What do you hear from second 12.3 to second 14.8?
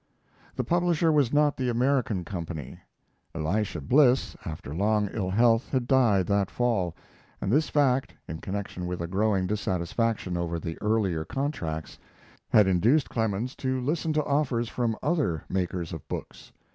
had induced Clemens to listen to offers